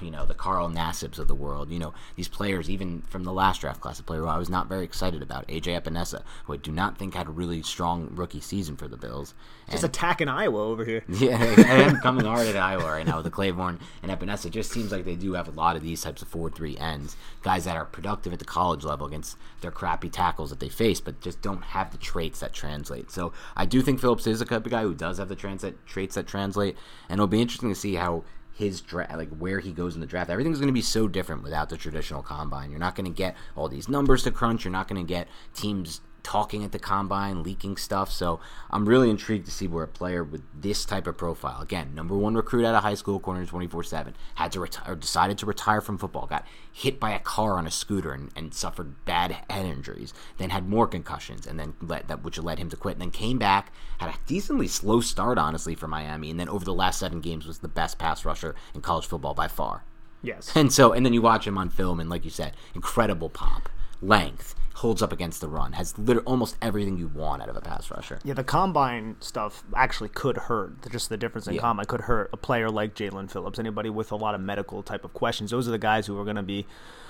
[0.00, 1.70] you know the Carl Nassibs of the world.
[1.70, 4.48] You know these players even from the last draft class, a player who I was
[4.48, 8.10] not very excited about, AJ Epenesa, who I do not think had a really strong
[8.14, 9.34] rookie season for the Bills.
[9.70, 11.04] Just attacking Iowa over here.
[11.20, 14.46] Yeah, I am coming hard at Iowa right now with the Clayborn and Epenesa.
[14.46, 17.14] It just seems like they do have a lot of these types of four-three ends,
[17.42, 20.98] guys that are productive at the college level against their crappy tackles that they face,
[20.98, 23.10] but just don't have the traits that translate.
[23.10, 25.86] So I do think Phillips is a type of guy who does have the transit
[25.86, 26.76] traits that translate,
[27.08, 30.06] and it'll be interesting to see how his draft, like where he goes in the
[30.06, 30.30] draft.
[30.30, 32.70] Everything's going to be so different without the traditional combine.
[32.70, 34.64] You're not going to get all these numbers to crunch.
[34.64, 38.10] You're not going to get teams talking at the combine, leaking stuff.
[38.10, 41.94] So I'm really intrigued to see where a player with this type of profile, again,
[41.94, 45.46] number one recruit out of high school, corner 24 7, had to retire, decided to
[45.46, 49.36] retire from football, got hit by a car on a scooter and, and suffered bad
[49.48, 52.94] head injuries, then had more concussions, and then let that which led him to quit,
[52.94, 56.64] and then came back, had a decently slow start, honestly, for Miami, and then over
[56.64, 59.84] the last seven games was the best pass rusher in college football by far.
[60.22, 60.52] Yes.
[60.54, 63.68] And so, and then you watch him on film, and like you said, incredible pop,
[64.02, 67.60] length, holds up against the run, has literally almost everything you want out of a
[67.60, 68.18] pass rusher.
[68.24, 70.88] Yeah, the combine stuff actually could hurt.
[70.90, 71.60] Just the difference in Yeah.
[71.60, 73.58] combine could hurt a player like Jaelan Phillips.
[73.58, 75.50] Anybody with a lot of medical type of questions.
[75.50, 76.66] Those are the guys who are going to be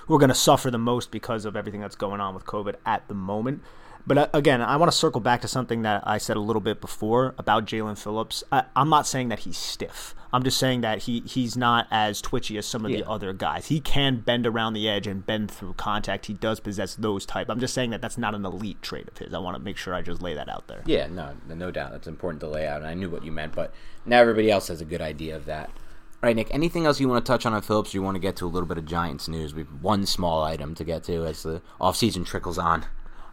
[0.07, 2.75] who are going to suffer the most because of everything that's going on with COVID
[2.85, 3.63] at the moment.
[4.07, 6.61] But uh, again, I want to circle back to something that I said a little
[6.61, 8.43] bit before about Jaelan Phillips.
[8.51, 10.15] I, I'm not saying that he's stiff.
[10.33, 12.99] I'm just saying that he he's not as twitchy as some of Yeah.
[12.99, 13.67] the other guys.
[13.67, 16.27] He can bend around the edge and bend through contact.
[16.27, 17.49] He does possess those type.
[17.51, 19.35] I'm just saying that that's not an elite trait of his.
[19.35, 20.83] I want to make sure I just lay that out there.
[20.87, 21.91] Yeah, no, no doubt.
[21.93, 23.73] That's important to lay out, and I knew what you meant, but
[24.07, 25.67] now everybody else has a good idea of that.
[26.23, 26.53] All right, Nick.
[26.55, 27.93] Anything else you want to touch on on Phillips?
[27.95, 29.55] Or you want to get to a little bit of Giants news?
[29.55, 32.85] We've one small item to get to as the offseason trickles on.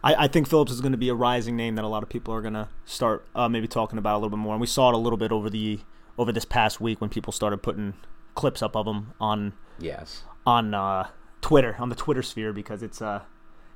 [0.02, 2.08] I, I think Phillips is going to be a rising name that a lot of
[2.08, 4.54] people are going to start uh, maybe talking about a little bit more.
[4.54, 5.80] And we saw it a little bit over the
[6.16, 7.94] over this past week when people started putting
[8.34, 10.24] clips up of him on Yes.
[10.46, 11.08] on uh,
[11.40, 13.22] Twitter on the Twitter sphere because it's uh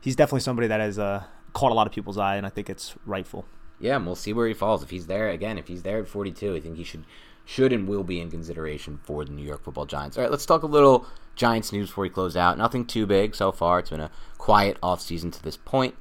[0.00, 2.68] he's definitely somebody that has uh, caught a lot of people's eye, and I think
[2.68, 3.44] it's rightful.
[3.78, 4.82] Yeah, and we'll see where he falls.
[4.82, 7.04] If he's there again, if he's there at 42, I think he should
[7.44, 10.16] should and will be in consideration for the New York Football Giants.
[10.16, 12.56] All right, let's talk a little Giants news before we close out.
[12.58, 13.80] Nothing too big so far.
[13.80, 15.96] It's been a quiet offseason to this point.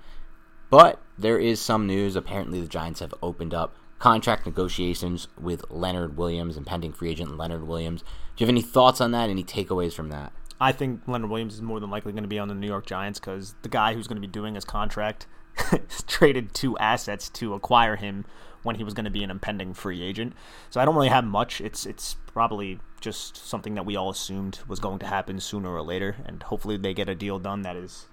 [0.72, 2.16] But there is some news.
[2.16, 7.68] Apparently, the Giants have opened up contract negotiations with Leonard Williams, impending free agent Leonard
[7.68, 8.02] Williams.
[8.02, 8.08] Do
[8.38, 9.30] you have any thoughts on that?
[9.30, 10.32] Any takeaways from that?
[10.60, 12.86] I think Leonard Williams is more than likely going to be on the New York
[12.86, 15.28] Giants because the guy who's going to be doing his contract
[16.08, 18.26] traded two assets to acquire him
[18.64, 20.34] when he was going to be an impending free agent.
[20.70, 21.60] So I don't really have much.
[21.60, 25.82] It's it's probably just something that we all assumed was going to happen sooner or
[25.82, 28.08] later, and hopefully they get a deal done that is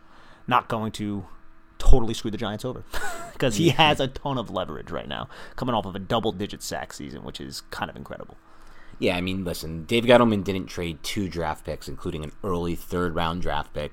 [0.46, 1.26] not going to
[1.78, 2.84] totally screw the Giants over
[3.32, 6.92] because he has a ton of leverage right now, coming off of a double-digit sack
[6.92, 8.36] season, which is kind of incredible.
[8.98, 13.14] Yeah, I mean, listen, Dave Gettleman didn't trade two draft picks, including an early third
[13.14, 13.92] round draft pick,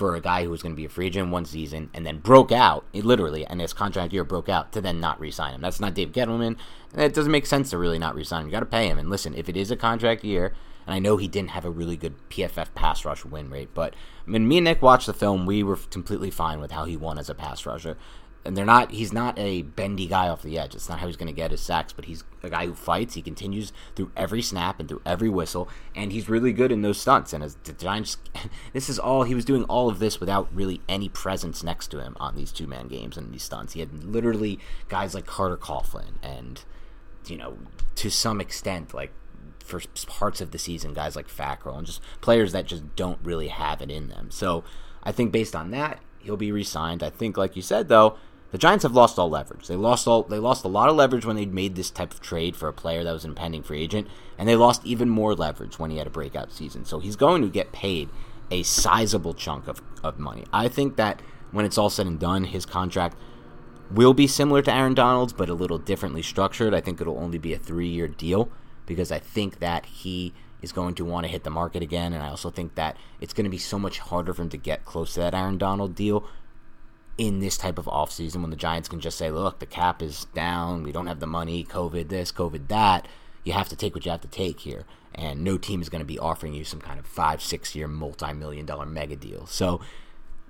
[0.00, 2.18] for a guy who was going to be a free agent one season and then
[2.18, 5.60] broke out, literally, and his contract year broke out to then not re sign him.
[5.60, 6.56] That's not Dave Gettleman.
[6.94, 8.48] It doesn't make sense to really not re sign him.
[8.48, 8.98] You got to pay him.
[8.98, 10.54] And listen, if it is a contract year,
[10.90, 13.94] and I know he didn't have a really good PFF pass rush win rate, but
[14.24, 17.16] when me and Nick watched the film, we were completely fine with how he won
[17.16, 17.96] as a pass rusher.
[18.44, 18.90] And they're not.
[18.90, 20.74] He's not a bendy guy off the edge.
[20.74, 21.92] It's not how he's going to get his sacks.
[21.92, 23.14] But he's a guy who fights.
[23.14, 27.00] He continues through every snap and through every whistle, and he's really good in those
[27.00, 27.32] stunts.
[27.32, 28.16] And as the Giants,
[28.72, 29.62] this is all he was doing.
[29.64, 33.16] All of this without really any presence next to him on these two man games
[33.16, 33.74] and these stunts.
[33.74, 36.64] He had literally guys like Carter Coughlin and
[37.26, 37.58] you know
[37.94, 39.12] to some extent like
[39.70, 43.48] for parts of the season, guys like Fackrell and just players that just don't really
[43.48, 44.30] have it in them.
[44.30, 44.64] So
[45.02, 47.02] I think based on that, he'll be re-signed.
[47.02, 48.16] I think, like you said, though,
[48.50, 49.68] the Giants have lost all leverage.
[49.68, 52.20] They lost all they lost a lot of leverage when they made this type of
[52.20, 55.34] trade for a player that was an impending free agent, and they lost even more
[55.34, 56.84] leverage when he had a breakout season.
[56.84, 58.08] So he's going to get paid
[58.50, 60.44] a sizable chunk of, of money.
[60.52, 63.16] I think that when it's all said and done, his contract
[63.90, 66.74] will be similar to Aaron Donald's, but a little differently structured.
[66.74, 68.50] I think it'll only be a three year deal
[68.90, 72.12] because I think that he is going to want to hit the market again.
[72.12, 74.56] And I also think that it's going to be so much harder for him to
[74.56, 76.24] get close to that Aaron Donald deal
[77.16, 80.24] in this type of offseason when the Giants can just say, look, the cap is
[80.34, 80.82] down.
[80.82, 81.62] We don't have the money.
[81.62, 83.06] COVID this, COVID that.
[83.44, 84.84] You have to take what you have to take here.
[85.14, 87.86] And no team is going to be offering you some kind of five, six year,
[87.86, 89.46] multi million dollar mega deal.
[89.46, 89.80] So,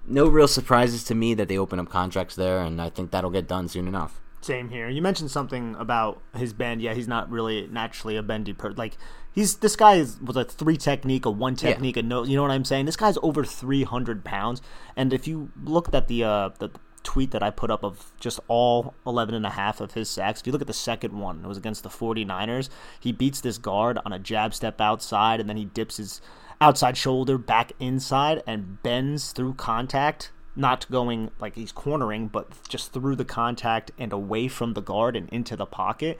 [0.07, 3.29] no real surprises to me that they open up contracts there, and I think that'll
[3.29, 4.19] get done soon enough.
[4.43, 4.89] Same here.
[4.89, 6.81] You mentioned something about his bend.
[6.81, 8.77] Yeah, he's not really naturally a bendy person.
[8.77, 8.97] Like
[9.33, 12.25] he's this guy is was a three technique, a one technique, a no.
[12.25, 12.87] You know what I'm saying?
[12.87, 14.63] This guy's over 300 pounds,
[14.97, 16.71] and if you looked at the uh the
[17.03, 20.41] tweet that I put up of just all 11 and a half of his sacks.
[20.41, 22.69] If you look at the second one, it was against the 49ers.
[22.99, 26.21] He beats this guard on a jab step outside, and then he dips his
[26.61, 30.31] outside shoulder back inside and bends through contact.
[30.57, 35.17] Not going like he's cornering, but just through the contact and away from the guard
[35.17, 36.19] and into the pocket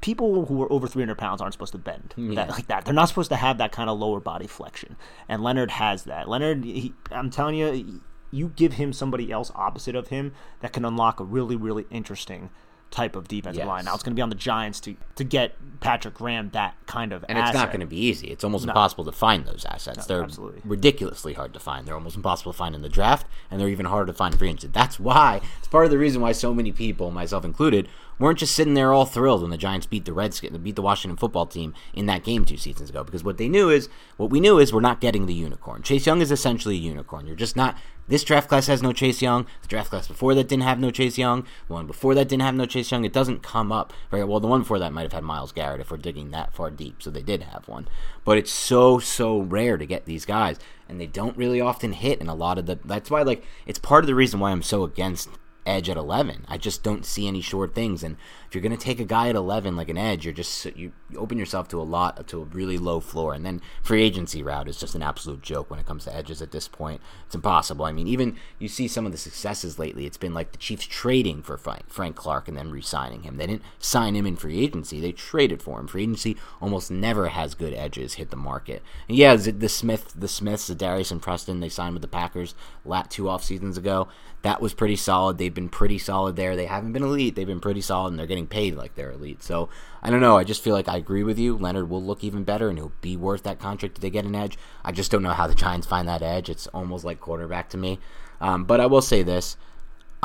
[0.00, 2.34] people who are over 300 pounds aren't supposed to bend Yeah.
[2.34, 2.84] that, like that.
[2.84, 4.96] They're not supposed to have that kind of lower body flexion.
[5.28, 6.28] And Leonard has that.
[6.28, 10.84] Leonard, he, I'm telling you, you give him somebody else opposite of him that can
[10.84, 12.50] unlock a really, really interesting
[12.92, 13.66] type of defensive Yes.
[13.66, 13.84] line.
[13.86, 17.12] Now it's going to be on the Giants to to get Patrick Graham that kind
[17.12, 18.28] of And it's not going to be easy.
[18.28, 20.06] It's almost impossible to find those assets.
[20.06, 20.60] they're absolutely.
[20.64, 21.86] ridiculously hard to find.
[21.86, 24.38] They're almost impossible to find in the draft, and they're even harder to find in
[24.38, 24.68] free agency.
[24.68, 28.54] That's why it's part of the reason why so many people, myself included, weren't just
[28.54, 31.74] sitting there all thrilled when the Giants beat the Redskins, beat the Washington football team
[31.94, 33.02] in that game two seasons ago.
[33.02, 35.82] Because what they knew is, what we knew is, we're not getting the unicorn.
[35.82, 37.26] Chase Young is essentially a unicorn.
[37.26, 37.76] You're just not.
[38.12, 39.46] This draft class has no Chase Young.
[39.62, 41.46] The draft class before that didn't have no Chase Young.
[41.66, 43.06] The one before that didn't have no Chase Young.
[43.06, 44.38] It doesn't come up very well.
[44.38, 47.02] The one before that might have had Myles Garrett if we're digging that far deep.
[47.02, 47.88] So they did have one,
[48.22, 50.58] but it's so so rare to get these guys,
[50.90, 52.20] and they don't really often hit.
[52.20, 54.62] And a lot of the that's why like it's part of the reason why I'm
[54.62, 55.30] so against
[55.64, 56.44] edge at 11.
[56.48, 58.02] I just don't see any short things.
[58.02, 60.66] And if you're going to take a guy at 11 like an edge, you're just
[60.76, 63.34] you, open yourself to a lot to a really low floor.
[63.34, 66.42] And then free agency route is just an absolute joke when it comes to edges
[66.42, 67.00] at this point.
[67.26, 67.84] It's impossible.
[67.84, 70.06] I mean, even you see some of the successes lately.
[70.06, 73.36] It's been like the Chiefs trading for Frank, Clark and then re-signing him.
[73.36, 75.00] They didn't sign him in free agency.
[75.00, 75.86] They traded for him.
[75.86, 78.82] Free agency almost never has good edges hit the market.
[79.08, 83.10] And yeah, the Smith, the Smiths, Za'Darius and Preston, they signed with the Packers lat
[83.10, 84.08] two off seasons ago.
[84.42, 85.38] That was pretty solid.
[85.38, 86.56] They've been pretty solid there.
[86.56, 87.36] They haven't been elite.
[87.36, 89.42] They've been pretty solid, and they're getting paid like they're elite.
[89.42, 89.68] So
[90.02, 90.36] I don't know.
[90.36, 91.56] I just feel like I agree with you.
[91.56, 94.34] Leonard will look even better, and he'll be worth that contract if they get an
[94.34, 94.58] edge.
[94.84, 96.48] I just don't know how the Giants find that edge.
[96.48, 98.00] It's almost like quarterback to me.
[98.40, 99.56] Um, but I will say this: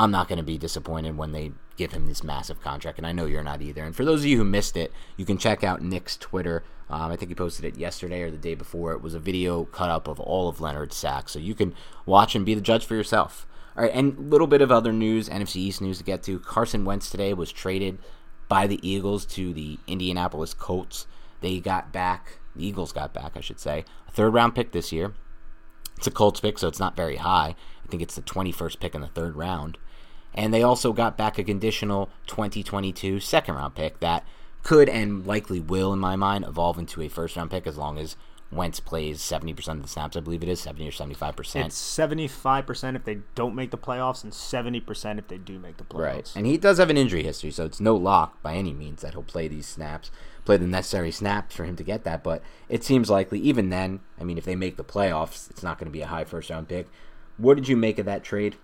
[0.00, 3.12] I'm not going to be disappointed when they give him this massive contract, and I
[3.12, 3.84] know you're not either.
[3.84, 6.64] And for those of you who missed it, you can check out Nick's Twitter.
[6.90, 8.92] Um, I think he posted it yesterday or the day before.
[8.92, 11.72] It was a video cut up of all of Leonard's sacks, so you can
[12.04, 13.46] watch and be the judge for yourself.
[13.78, 16.40] All right, and a little bit of other news, NFC East news to get to.
[16.40, 17.98] Carson Wentz today was traded
[18.48, 21.06] by the Eagles to the Indianapolis Colts.
[21.42, 24.90] They got back, the Eagles got back, I should say, a third round pick this
[24.90, 25.14] year.
[25.96, 27.54] It's a Colts pick, so it's not very high.
[27.84, 29.78] I think it's the 21st pick in the third round.
[30.34, 34.26] And they also got back a conditional 2022 second round pick that
[34.64, 37.96] could and likely will, in my mind, evolve into a first round pick as long
[37.96, 38.16] as
[38.50, 41.66] Wentz plays 70% of the snaps, I believe it is, 70 or 75%.
[41.66, 45.36] It's seventy five percent if they don't make the playoffs, and seventy percent if they
[45.36, 46.00] do make the playoffs.
[46.00, 46.32] Right.
[46.34, 49.12] And he does have an injury history, so it's no lock by any means that
[49.12, 50.10] he'll play these snaps,
[50.46, 52.24] play the necessary snaps for him to get that.
[52.24, 55.78] But it seems likely, even then, I mean, if they make the playoffs, it's not
[55.78, 56.88] going to be a high first round pick.
[57.36, 58.56] What did you make of that trade?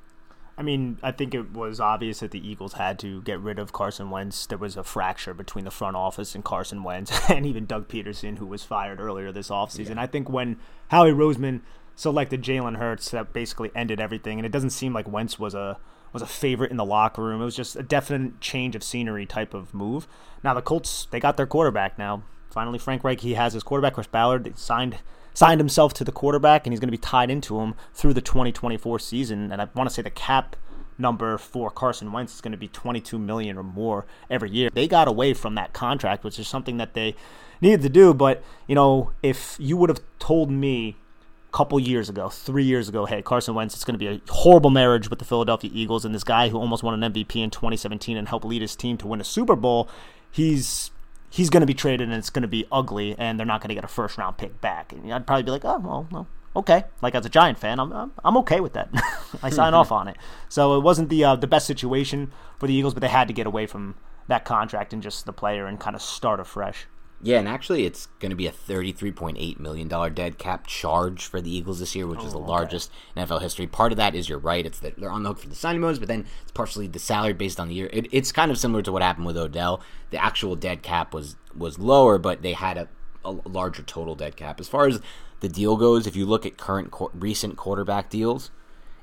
[0.56, 3.72] I mean, I think it was obvious that the Eagles had to get rid of
[3.72, 4.46] Carson Wentz.
[4.46, 8.38] There was a fracture between the front office and Carson Wentz, and even Doug Pederson,
[8.38, 9.98] who was fired earlier this offseason.
[9.98, 11.62] I think when Howie Roseman
[11.96, 14.38] selected Jalen Hurts, that basically ended everything.
[14.38, 15.78] And it doesn't seem like Wentz was a
[16.12, 17.42] was a favorite in the locker room.
[17.42, 20.06] It was just a definite change of scenery type of move.
[20.44, 22.22] Now the Colts, they got their quarterback now.
[22.50, 24.56] Finally, Frank Reich, he has his quarterback, Chris Ballard.
[24.56, 24.98] Signed
[25.34, 28.22] signed himself to the quarterback, and he's going to be tied into him through the
[28.22, 29.52] 2024 season.
[29.52, 30.56] And I want to say the cap
[30.96, 34.70] number for Carson Wentz is going to be 22 million or more every year.
[34.72, 37.16] They got away from that contract, which is something that they
[37.60, 38.14] needed to do.
[38.14, 40.96] But you know, if you would have told me
[41.48, 44.20] a couple years ago, three years ago, hey, Carson Wentz, it's going to be a
[44.32, 47.50] horrible marriage with the Philadelphia Eagles, and this guy who almost won an MVP in
[47.50, 49.88] 2017 and helped lead his team to win a Super Bowl,
[50.30, 50.90] he's
[51.34, 53.70] he's going to be traded and it's going to be ugly, and they're not going
[53.70, 54.92] to get a first round pick back.
[54.92, 56.84] And I'd probably be like, oh, well, well okay.
[57.02, 58.88] Like as a Giant fan, I'm I'm, I'm okay with that.
[59.42, 60.16] I sign off on it.
[60.48, 63.34] So it wasn't the uh, the best situation for the Eagles, but they had to
[63.34, 63.96] get away from
[64.28, 66.86] that contract and just the player and kind of start afresh.
[67.24, 71.50] Yeah, and actually, it's going to be a $33.8 million dead cap charge for the
[71.50, 73.66] Eagles this year, which is oh, the largest in NFL history.
[73.66, 75.80] Part of that is you're right; it's that they're on the hook for the signing
[75.80, 77.88] bonus, but then it's partially the salary based on the year.
[77.94, 79.80] It, it's kind of similar to what happened with Odell.
[80.10, 82.88] The actual dead cap was was lower, but they had a,
[83.24, 84.60] a larger total dead cap.
[84.60, 85.00] As far as
[85.40, 88.50] the deal goes, if you look at current recent quarterback deals,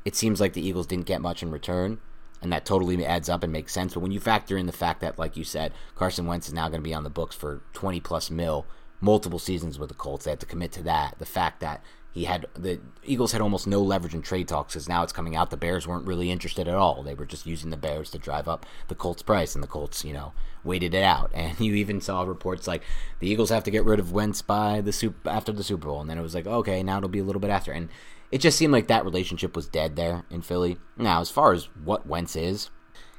[0.05, 1.99] it seems like the Eagles didn't get much in return,
[2.41, 3.93] and that totally adds up and makes sense.
[3.93, 6.69] But when you factor in the fact that, like you said, Carson Wentz is now
[6.69, 8.65] going to be on the books for 20 plus mil,
[8.99, 11.17] multiple seasons with the Colts, they have to commit to that.
[11.19, 14.89] The fact that he had the Eagles had almost no leverage in trade talks because
[14.89, 17.03] now it's coming out the Bears weren't really interested at all.
[17.03, 20.03] They were just using the Bears to drive up the Colts price, and the Colts,
[20.03, 21.31] you know, waited it out.
[21.41, 22.83] And you even saw reports like
[23.19, 26.01] the Eagles have to get rid of Wentz by the super after the Super Bowl,
[26.01, 27.89] and then it was like okay, now it'll be a little bit after, and
[28.31, 30.77] it just seemed like that relationship was dead there in Philly.
[30.97, 32.69] Now, as far as what Wentz is,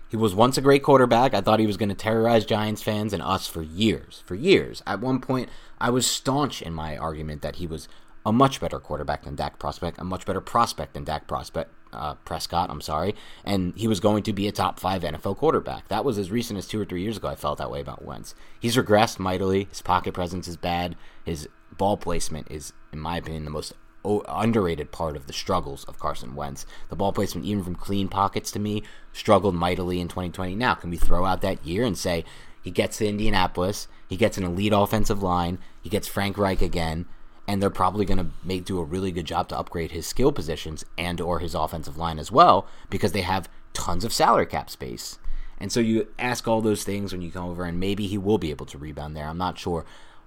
[0.08, 1.32] he was once a great quarterback.
[1.32, 4.22] I thought he was going to terrorize Giants fans and us for years.
[4.26, 4.82] For years.
[4.86, 5.48] At one point,
[5.80, 7.88] I was staunch in my argument that he was
[8.24, 12.14] a much better quarterback than Dak Prospect, a much better prospect than Dak Prospect, uh,
[12.24, 12.70] Prescott.
[12.70, 13.14] I'm sorry,
[13.44, 15.88] and he was going to be a top five NFL quarterback.
[15.88, 17.28] That was as recent as two or three years ago.
[17.28, 18.34] I felt that way about Wentz.
[18.60, 19.64] He's regressed mightily.
[19.64, 20.96] His pocket presence is bad.
[21.24, 25.98] His ball placement is, in my opinion, the most underrated part of the struggles of
[25.98, 26.66] Carson Wentz.
[26.88, 30.54] The ball placement, even from clean pockets, to me, struggled mightily in 2020.
[30.56, 32.24] Now, can we throw out that year and say
[32.62, 37.06] he gets to Indianapolis, he gets an elite offensive line, he gets Frank Reich again?
[37.48, 40.32] And they're probably going to make do a really good job to upgrade his skill
[40.32, 44.70] positions and or his offensive line as well because they have tons of salary cap
[44.70, 45.18] space.
[45.58, 48.38] And so you ask all those things when you come over and maybe he will
[48.38, 49.26] be able to rebound there.
[49.26, 49.84] I'm not sure.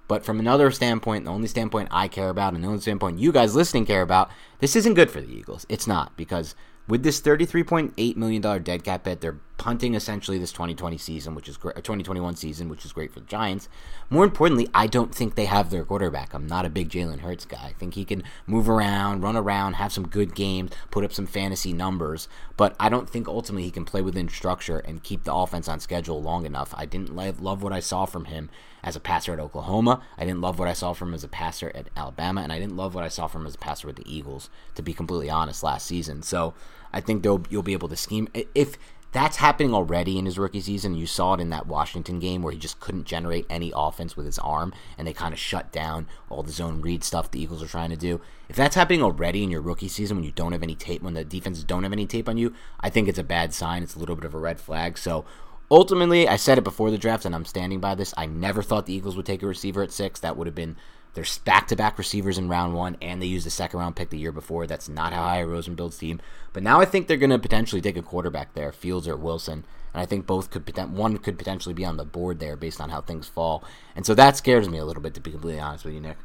[0.07, 3.31] But from another standpoint, the only standpoint I care about and the only standpoint you
[3.31, 5.65] guys listening care about, this isn't good for the Eagles.
[5.67, 6.55] It's not because
[6.87, 11.57] with this $33.8 million dead cap hit, they're punting essentially this 2020 season, which is
[11.57, 13.69] great, 2021 season, which is great for the Giants.
[14.09, 16.33] More importantly, I don't think they have their quarterback.
[16.33, 17.63] I'm not a big Jalen Hurts guy.
[17.63, 21.25] I think he can move around, run around, have some good games, put up some
[21.25, 22.27] fantasy numbers,
[22.57, 25.79] but I don't think ultimately he can play within structure and keep the offense on
[25.79, 26.73] schedule long enough.
[26.77, 28.49] I didn't love what I saw from him
[28.83, 30.01] as a passer at Oklahoma.
[30.17, 32.59] I didn't love what I saw from him as a passer at Alabama, and I
[32.59, 34.93] didn't love what I saw from him as a passer with the Eagles, to be
[34.93, 36.21] completely honest, last season.
[36.21, 36.53] So
[36.93, 38.27] I think you'll be able to scheme.
[38.53, 38.77] If
[39.15, 40.93] that's happening already in his rookie season.
[40.93, 44.25] You saw it in that Washington game where he just couldn't generate any offense with
[44.25, 47.63] his arm, and they kind of shut down all the zone read stuff the Eagles
[47.63, 48.19] are trying to do.
[48.49, 51.13] If that's happening already in your rookie season when you don't have any tape, when
[51.13, 53.83] the defenses don't have any tape on you, I think it's a bad sign.
[53.83, 54.97] It's a little bit of a red flag.
[54.97, 55.23] So
[55.71, 58.13] ultimately, I said it before the draft, and I'm standing by this.
[58.17, 60.19] I never thought the Eagles would take a receiver at six.
[60.19, 60.75] That would have been
[61.15, 64.09] there's back to back receivers in round one, and they used a second round pick
[64.09, 64.67] the year before.
[64.67, 66.21] That's not how I Rosen builds team.
[66.51, 69.65] But now I think they're going to potentially take a quarterback there, Fields or Wilson.
[69.93, 72.89] And I think both could one could potentially be on the board there based on
[72.89, 73.63] how things fall.
[73.95, 76.17] And so that scares me a little bit, to be completely honest with you, Nick.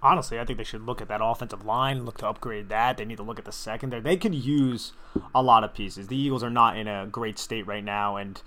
[0.00, 2.96] Honestly, I think they should look at that offensive line, look to upgrade that.
[2.96, 4.00] They need to look at the secondary.
[4.00, 4.92] They could use
[5.34, 6.06] a lot of pieces.
[6.06, 8.40] The Eagles are not in a great state right now, and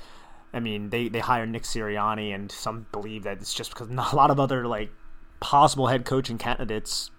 [0.54, 4.14] I mean, they, they hire Nick Sirianni, and some believe that it's just because not
[4.14, 4.94] a lot of other like
[5.42, 7.12] possible head coaching candidates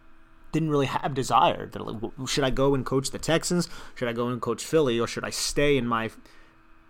[0.52, 1.66] didn't really have desire.
[1.66, 3.68] They're like, should I go and coach the Texans?
[3.94, 4.98] Should I go and coach Philly?
[4.98, 6.10] Or should I stay in my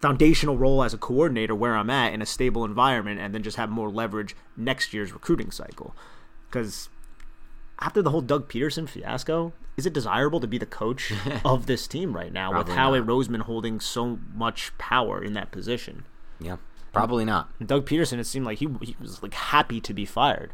[0.00, 3.56] foundational role as a coordinator where I'm at in a stable environment and then just
[3.56, 5.96] have more leverage next year's recruiting cycle?
[6.48, 6.88] Because
[7.78, 11.12] after the whole Doug Pederson fiasco, is it desirable to be the coach
[11.44, 16.04] of this team right now with Howie Roseman holding so much power in that position?
[16.40, 16.56] Yeah,
[16.92, 17.50] probably not.
[17.60, 20.52] And Doug Pederson, it seemed like he, he was like happy to be fired.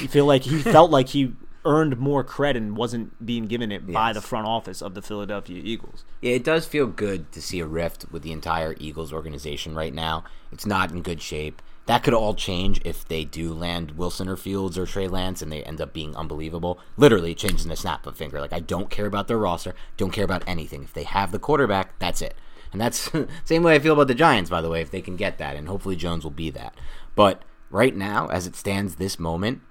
[0.00, 1.34] You feel like he felt like he
[1.64, 3.92] earned more credit and wasn't being given it yes.
[3.92, 6.04] by the front office of the Philadelphia Eagles.
[6.22, 9.92] Yeah, it does feel good to see a rift with the entire Eagles organization right
[9.92, 10.24] now.
[10.52, 11.60] It's not in good shape.
[11.86, 15.52] That could all change if they do land Wilson or Fields or Trey Lance and
[15.52, 16.78] they end up being unbelievable.
[16.96, 18.40] Literally changing the snap of a finger.
[18.40, 20.82] Like I don't care about their roster, don't care about anything.
[20.84, 22.34] If they have the quarterback, that's it.
[22.72, 23.10] And that's
[23.44, 25.56] same way I feel about the Giants, by the way, if they can get that,
[25.56, 26.74] and hopefully Jones will be that.
[27.14, 29.62] But right now, as it stands this moment,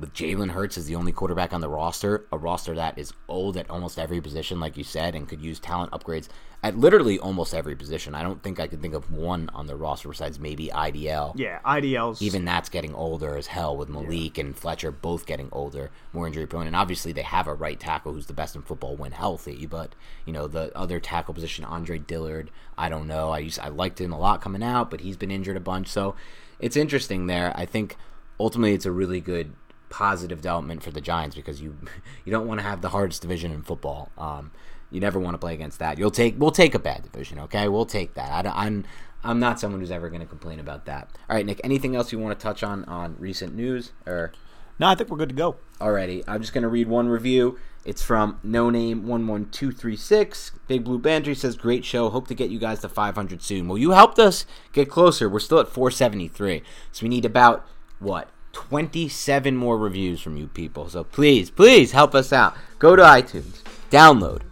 [0.00, 3.56] with Jalen Hurts as the only quarterback on the roster, a roster that is old
[3.56, 6.28] at almost every position, like you said, and could use talent upgrades
[6.62, 8.14] at literally almost every position.
[8.14, 11.32] I don't think I could think of one on the roster besides maybe IDL.
[11.36, 14.44] Yeah, IDL's even that's getting older as hell with Malik yeah.
[14.44, 18.12] and Fletcher both getting older, more injury prone, and obviously they have a right tackle
[18.12, 19.66] who's the best in football when healthy.
[19.66, 19.94] But
[20.24, 23.30] you know the other tackle position, Andre Dillard, I don't know.
[23.30, 25.88] I used I liked him a lot coming out, but he's been injured a bunch,
[25.88, 26.14] so
[26.58, 27.52] it's interesting there.
[27.56, 27.96] I think
[28.38, 29.52] ultimately it's a really good
[29.90, 31.76] positive development for the Giants because you
[32.24, 34.10] you don't want to have the hardest division in football.
[34.16, 34.52] Um,
[34.90, 35.98] you never want to play against that.
[35.98, 37.68] You'll take we'll take a bad division, okay?
[37.68, 38.46] We'll take that.
[38.46, 38.84] I, I'm
[39.22, 41.10] I'm not someone who's ever going to complain about that.
[41.28, 41.60] All right, Nick.
[41.62, 44.32] Anything else you want to touch on on recent news or?
[44.78, 45.56] No, I think we're good to go.
[45.78, 47.58] Alrighty, I'm just going to read one review.
[47.84, 50.52] It's from No Name One One Two Three Six.
[50.68, 52.08] Big Blue Banter says, "Great show.
[52.08, 55.28] Hope to get you guys to 500 soon." Well, you helped us get closer.
[55.28, 56.62] We're still at 473,
[56.92, 57.66] so we need about
[57.98, 60.88] what 27 more reviews from you people.
[60.88, 62.56] So please, please help us out.
[62.78, 64.42] Go to iTunes, download,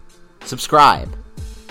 [0.44, 1.08] subscribe,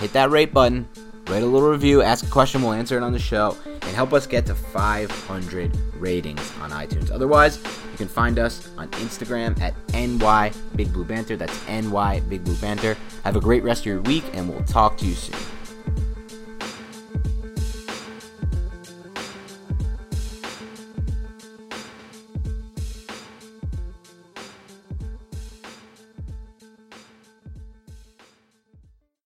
[0.00, 0.88] hit that rate button,
[1.28, 4.12] write a little review, ask a question, we'll answer it on the show, and help
[4.12, 7.10] us get to 500 ratings on iTunes.
[7.10, 7.58] Otherwise,
[7.98, 11.36] You can find us on Instagram at NY Big Blue Banter.
[11.36, 12.96] That's NY Big Blue Banter.
[13.24, 15.57] Have a great rest of your week, and we'll talk to you soon.